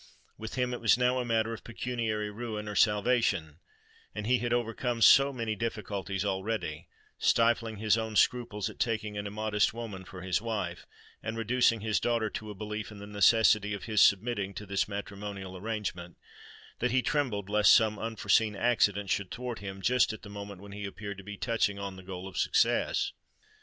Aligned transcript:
With 0.35 0.55
him 0.55 0.73
it 0.73 0.81
was 0.81 0.97
now 0.97 1.19
a 1.19 1.23
matter 1.25 1.53
of 1.53 1.63
pecuniary 1.63 2.31
ruin 2.31 2.67
or 2.67 2.73
salvation; 2.73 3.59
and 4.15 4.25
he 4.25 4.39
had 4.39 4.51
overcome 4.51 4.99
so 5.03 5.31
many 5.31 5.55
difficulties 5.55 6.25
already,—stifling 6.25 7.77
his 7.77 7.99
own 7.99 8.15
scruples 8.15 8.67
at 8.67 8.79
taking 8.79 9.15
an 9.15 9.27
immodest 9.27 9.75
woman 9.75 10.03
for 10.03 10.23
his 10.23 10.41
wife, 10.41 10.87
and 11.21 11.37
reducing 11.37 11.81
his 11.81 11.99
daughter 11.99 12.31
to 12.31 12.49
a 12.49 12.55
belief 12.55 12.89
in 12.91 12.97
the 12.97 13.05
necessity 13.05 13.75
of 13.75 13.83
his 13.83 14.01
submitting 14.01 14.55
to 14.55 14.65
this 14.65 14.87
matrimonial 14.87 15.55
arrangement,—that 15.55 16.89
he 16.89 17.03
trembled 17.03 17.47
lest 17.47 17.71
some 17.71 17.99
unforeseen 17.99 18.55
accident 18.55 19.07
should 19.11 19.29
thwart 19.29 19.59
him 19.59 19.83
just 19.83 20.11
at 20.13 20.23
the 20.23 20.29
moment 20.29 20.61
when 20.61 20.71
he 20.71 20.85
appeared 20.87 21.19
to 21.19 21.23
be 21.23 21.37
touching 21.37 21.77
on 21.77 21.95
the 21.95 22.01
goal 22.01 22.27
of 22.27 22.37
success. 22.39 23.11